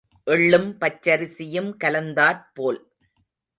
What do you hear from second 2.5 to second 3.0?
போல்.